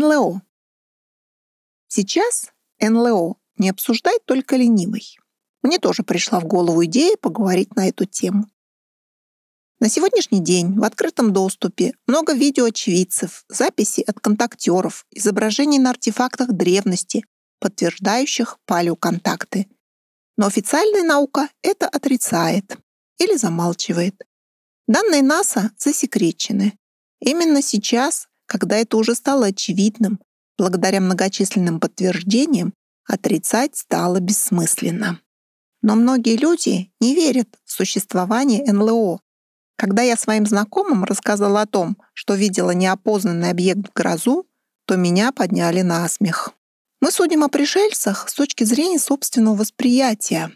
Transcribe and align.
НЛО. 0.00 0.40
Сейчас 1.88 2.50
НЛО 2.80 3.36
не 3.58 3.68
обсуждает 3.68 4.24
только 4.24 4.56
ленивый. 4.56 5.18
Мне 5.62 5.78
тоже 5.78 6.02
пришла 6.02 6.40
в 6.40 6.46
голову 6.46 6.82
идея 6.86 7.18
поговорить 7.18 7.76
на 7.76 7.86
эту 7.86 8.06
тему. 8.06 8.46
На 9.78 9.90
сегодняшний 9.90 10.40
день 10.40 10.78
в 10.78 10.84
открытом 10.84 11.34
доступе 11.34 11.92
много 12.06 12.32
видеоочевидцев, 12.32 13.44
записей 13.50 14.02
от 14.02 14.20
контактеров, 14.20 15.04
изображений 15.10 15.78
на 15.78 15.90
артефактах 15.90 16.52
древности, 16.52 17.26
подтверждающих 17.58 18.58
палеоконтакты. 18.64 19.68
Но 20.38 20.46
официальная 20.46 21.02
наука 21.02 21.50
это 21.60 21.86
отрицает 21.88 22.78
или 23.18 23.36
замалчивает. 23.36 24.14
Данные 24.88 25.22
НАСА 25.22 25.72
засекречены. 25.76 26.78
Именно 27.20 27.60
сейчас, 27.60 28.29
когда 28.50 28.78
это 28.78 28.96
уже 28.96 29.14
стало 29.14 29.46
очевидным, 29.46 30.18
благодаря 30.58 31.00
многочисленным 31.00 31.78
подтверждениям, 31.78 32.74
отрицать 33.06 33.76
стало 33.76 34.18
бессмысленно. 34.18 35.20
Но 35.82 35.94
многие 35.94 36.36
люди 36.36 36.90
не 37.00 37.14
верят 37.14 37.48
в 37.64 37.70
существование 37.70 38.64
НЛО, 38.70 39.20
когда 39.76 40.02
я 40.02 40.16
своим 40.16 40.46
знакомым 40.46 41.04
рассказала 41.04 41.62
о 41.62 41.66
том, 41.66 41.96
что 42.12 42.34
видела 42.34 42.72
неопознанный 42.72 43.50
объект 43.50 43.88
в 43.88 43.92
грозу, 43.92 44.48
то 44.84 44.96
меня 44.96 45.30
подняли 45.30 45.82
на 45.82 46.08
смех. 46.08 46.52
Мы 47.00 47.12
судим 47.12 47.44
о 47.44 47.48
пришельцах 47.48 48.28
с 48.28 48.34
точки 48.34 48.64
зрения 48.64 48.98
собственного 48.98 49.54
восприятия, 49.54 50.50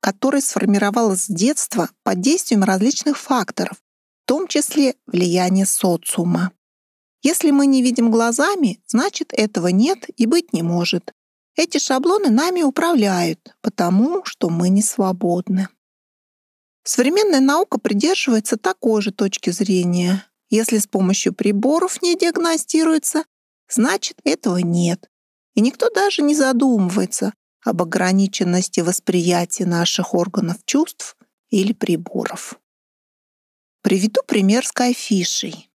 которое 0.00 0.40
сформировалось 0.40 1.26
с 1.26 1.28
детства 1.28 1.90
под 2.02 2.20
действием 2.20 2.64
различных 2.64 3.16
факторов, 3.18 3.76
в 4.24 4.26
том 4.26 4.48
числе 4.48 4.96
влияния 5.06 5.64
социума. 5.64 6.50
Если 7.22 7.50
мы 7.50 7.66
не 7.66 7.82
видим 7.82 8.10
глазами, 8.10 8.80
значит 8.86 9.32
этого 9.32 9.68
нет 9.68 10.06
и 10.16 10.26
быть 10.26 10.52
не 10.52 10.62
может. 10.62 11.12
Эти 11.56 11.78
шаблоны 11.78 12.30
нами 12.30 12.62
управляют, 12.62 13.56
потому 13.60 14.24
что 14.24 14.48
мы 14.48 14.68
не 14.68 14.82
свободны. 14.82 15.68
Современная 16.84 17.40
наука 17.40 17.78
придерживается 17.78 18.56
такой 18.56 19.02
же 19.02 19.12
точки 19.12 19.50
зрения. 19.50 20.24
Если 20.50 20.78
с 20.78 20.86
помощью 20.86 21.34
приборов 21.34 22.00
не 22.00 22.16
диагностируется, 22.16 23.24
значит 23.68 24.20
этого 24.24 24.58
нет. 24.58 25.10
И 25.54 25.60
никто 25.60 25.90
даже 25.90 26.22
не 26.22 26.34
задумывается 26.34 27.34
об 27.64 27.82
ограниченности 27.82 28.80
восприятия 28.80 29.66
наших 29.66 30.14
органов 30.14 30.58
чувств 30.64 31.16
или 31.50 31.72
приборов. 31.72 32.58
Приведу 33.82 34.22
пример 34.26 34.66
с 34.66 34.72
кайфишей. 34.72 35.67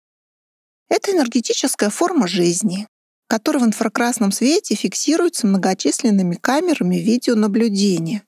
Это 0.93 1.11
энергетическая 1.11 1.89
форма 1.89 2.27
жизни, 2.27 2.87
которая 3.27 3.63
в 3.63 3.65
инфракрасном 3.65 4.31
свете 4.31 4.75
фиксируется 4.75 5.47
многочисленными 5.47 6.35
камерами 6.35 6.97
видеонаблюдения. 6.97 8.21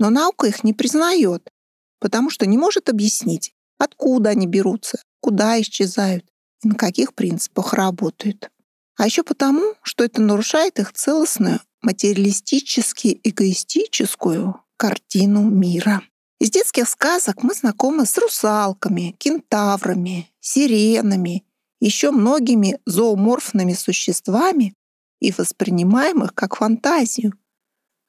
Но 0.00 0.10
наука 0.10 0.48
их 0.48 0.64
не 0.64 0.72
признает, 0.72 1.48
потому 2.00 2.30
что 2.30 2.44
не 2.44 2.58
может 2.58 2.88
объяснить, 2.88 3.52
откуда 3.78 4.30
они 4.30 4.48
берутся, 4.48 5.00
куда 5.20 5.60
исчезают 5.60 6.24
и 6.64 6.66
на 6.66 6.74
каких 6.74 7.14
принципах 7.14 7.72
работают. 7.72 8.50
А 8.96 9.06
еще 9.06 9.22
потому, 9.22 9.74
что 9.82 10.02
это 10.02 10.20
нарушает 10.20 10.80
их 10.80 10.92
целостную, 10.92 11.60
материалистически 11.82 13.20
эгоистическую 13.22 14.60
картину 14.76 15.48
мира. 15.48 16.02
Из 16.40 16.50
детских 16.50 16.88
сказок 16.88 17.44
мы 17.44 17.54
знакомы 17.54 18.06
с 18.06 18.18
русалками, 18.18 19.14
кентаврами, 19.20 20.28
сиренами, 20.40 21.44
еще 21.80 22.10
многими 22.10 22.78
зооморфными 22.86 23.72
существами 23.72 24.74
и 25.20 25.32
воспринимаем 25.32 26.24
их 26.24 26.34
как 26.34 26.56
фантазию. 26.56 27.32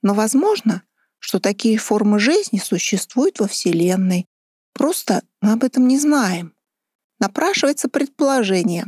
Но 0.01 0.13
возможно, 0.13 0.83
что 1.19 1.39
такие 1.39 1.77
формы 1.77 2.19
жизни 2.19 2.59
существуют 2.59 3.39
во 3.39 3.47
Вселенной. 3.47 4.27
Просто 4.73 5.23
мы 5.41 5.51
об 5.51 5.63
этом 5.63 5.87
не 5.87 5.99
знаем. 5.99 6.53
Напрашивается 7.19 7.89
предположение, 7.89 8.85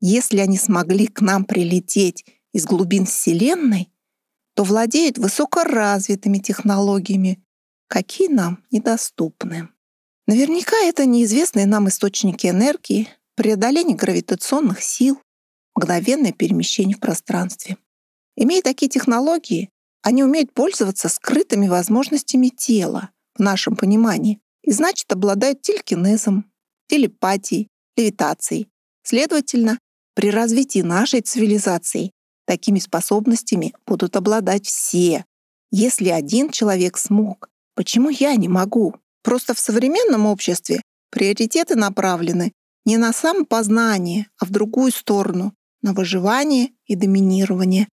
если 0.00 0.38
они 0.38 0.56
смогли 0.56 1.06
к 1.06 1.20
нам 1.20 1.44
прилететь 1.44 2.24
из 2.52 2.64
глубин 2.64 3.04
Вселенной, 3.04 3.92
то 4.54 4.64
владеют 4.64 5.18
высокоразвитыми 5.18 6.38
технологиями, 6.38 7.44
какие 7.88 8.28
нам 8.28 8.64
недоступны. 8.70 9.68
Наверняка 10.26 10.76
это 10.78 11.04
неизвестные 11.04 11.66
нам 11.66 11.88
источники 11.88 12.46
энергии, 12.46 13.08
преодоление 13.36 13.96
гравитационных 13.96 14.82
сил, 14.82 15.20
мгновенное 15.76 16.32
перемещение 16.32 16.96
в 16.96 17.00
пространстве. 17.00 17.76
Имея 18.36 18.62
такие 18.62 18.88
технологии, 18.88 19.70
они 20.02 20.24
умеют 20.24 20.52
пользоваться 20.52 21.08
скрытыми 21.08 21.68
возможностями 21.68 22.48
тела 22.48 23.10
в 23.34 23.40
нашем 23.40 23.76
понимании 23.76 24.40
и, 24.62 24.72
значит, 24.72 25.12
обладают 25.12 25.62
телекинезом, 25.62 26.50
телепатией, 26.88 27.68
левитацией. 27.96 28.68
Следовательно, 29.02 29.78
при 30.14 30.30
развитии 30.30 30.80
нашей 30.80 31.20
цивилизации 31.20 32.12
такими 32.46 32.78
способностями 32.78 33.74
будут 33.86 34.16
обладать 34.16 34.66
все. 34.66 35.24
Если 35.70 36.08
один 36.08 36.50
человек 36.50 36.96
смог, 36.96 37.48
почему 37.74 38.08
я 38.08 38.34
не 38.36 38.48
могу? 38.48 38.94
Просто 39.22 39.54
в 39.54 39.58
современном 39.58 40.26
обществе 40.26 40.82
приоритеты 41.10 41.74
направлены 41.74 42.52
не 42.86 42.96
на 42.96 43.12
самопознание, 43.12 44.28
а 44.38 44.46
в 44.46 44.50
другую 44.50 44.92
сторону, 44.92 45.52
на 45.82 45.92
выживание 45.92 46.70
и 46.86 46.94
доминирование. 46.94 47.88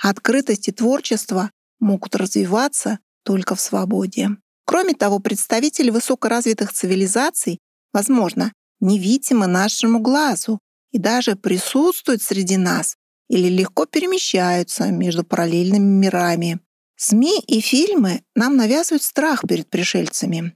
Открытость 0.00 0.68
и 0.68 0.72
творчество 0.72 1.50
могут 1.80 2.14
развиваться 2.14 3.00
только 3.24 3.56
в 3.56 3.60
свободе. 3.60 4.36
Кроме 4.66 4.94
того, 4.94 5.18
представители 5.18 5.90
высокоразвитых 5.90 6.72
цивилизаций, 6.72 7.58
возможно, 7.92 8.52
невидимы 8.80 9.46
нашему 9.46 9.98
глазу 9.98 10.58
и 10.92 10.98
даже 10.98 11.36
присутствуют 11.36 12.22
среди 12.22 12.56
нас 12.56 12.96
или 13.28 13.48
легко 13.48 13.86
перемещаются 13.86 14.90
между 14.90 15.24
параллельными 15.24 16.00
мирами. 16.04 16.60
СМИ 16.96 17.40
и 17.46 17.60
фильмы 17.60 18.22
нам 18.34 18.56
навязывают 18.56 19.02
страх 19.02 19.42
перед 19.48 19.68
пришельцами. 19.68 20.54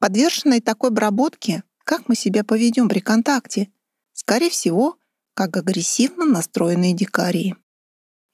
Подверженные 0.00 0.60
такой 0.60 0.90
обработке, 0.90 1.62
как 1.88 2.06
мы 2.06 2.14
себя 2.14 2.44
поведем 2.44 2.86
при 2.86 3.00
контакте? 3.00 3.70
Скорее 4.12 4.50
всего, 4.50 4.98
как 5.32 5.56
агрессивно 5.56 6.26
настроенные 6.26 6.92
дикари. 6.92 7.54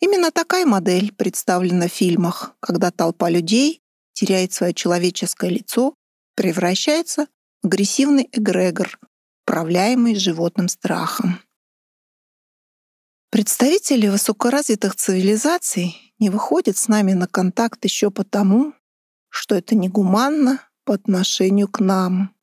Именно 0.00 0.32
такая 0.32 0.66
модель 0.66 1.14
представлена 1.14 1.86
в 1.86 1.92
фильмах, 1.92 2.56
когда 2.58 2.90
толпа 2.90 3.30
людей 3.30 3.80
теряет 4.12 4.52
свое 4.52 4.74
человеческое 4.74 5.50
лицо, 5.50 5.94
превращается 6.34 7.28
в 7.62 7.68
агрессивный 7.68 8.28
эгрегор, 8.32 8.98
управляемый 9.44 10.16
животным 10.16 10.66
страхом. 10.66 11.38
Представители 13.30 14.08
высокоразвитых 14.08 14.96
цивилизаций 14.96 16.12
не 16.18 16.28
выходят 16.28 16.76
с 16.76 16.88
нами 16.88 17.12
на 17.12 17.28
контакт 17.28 17.84
еще 17.84 18.10
потому, 18.10 18.74
что 19.28 19.54
это 19.54 19.76
негуманно 19.76 20.60
по 20.84 20.94
отношению 20.94 21.68
к 21.68 21.78
нам. 21.78 22.33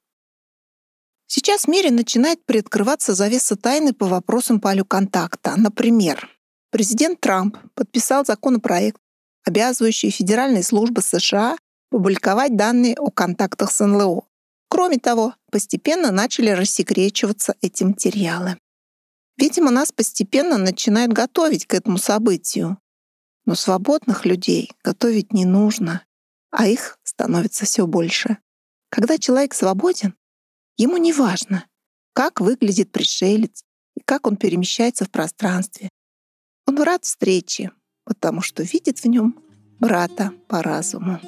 Сейчас 1.33 1.63
в 1.63 1.67
мире 1.69 1.91
начинает 1.91 2.45
приоткрываться 2.45 3.13
завеса 3.13 3.55
тайны 3.55 3.93
по 3.93 4.05
вопросам 4.05 4.59
палеоконтакта. 4.59 5.55
Например, 5.55 6.29
Президент 6.72 7.22
Трамп 7.22 7.55
подписал 7.73 8.25
законопроект, 8.25 8.99
обязывающий 9.45 10.09
федеральные 10.09 10.61
службы 10.61 11.01
США 11.01 11.55
публиковать 11.89 12.57
данные 12.57 12.95
о 12.97 13.11
контактах 13.11 13.72
с 13.72 13.79
НЛО. 13.79 14.23
Кроме 14.67 14.97
того, 14.97 15.33
постепенно 15.49 16.11
начали 16.11 16.49
рассекречиваться 16.49 17.55
эти 17.61 17.85
материалы. 17.85 18.57
Видимо, 19.37 19.72
нас 19.72 19.93
постепенно 19.93 20.57
начинают 20.57 21.13
готовить 21.13 21.66
к 21.66 21.73
этому 21.73 21.97
событию. 21.97 22.77
Но 23.45 23.55
свободных 23.55 24.25
людей 24.25 24.69
готовить 24.84 25.31
не 25.31 25.45
нужно, 25.45 26.03
а 26.49 26.67
их 26.67 26.99
становится 27.03 27.63
все 27.63 27.87
больше. 27.87 28.37
Когда 28.89 29.17
человек 29.17 29.53
свободен, 29.53 30.13
ему 30.78 30.97
не 30.97 31.14
важно, 31.14 31.66
как 32.14 32.40
выглядит 32.40 32.91
пришелец 32.91 33.64
и 33.96 34.02
как 34.06 34.28
он 34.28 34.38
перемещается 34.38 35.06
в 35.06 35.12
пространстве. 35.12 35.90
Он 36.68 36.82
рад 36.82 37.03
встрече, 37.03 37.72
потому 38.06 38.41
что 38.41 38.64
видит 38.64 39.00
в 39.00 39.06
нем 39.06 39.40
брата 39.79 40.32
по 40.47 40.62
разуму. 40.62 41.20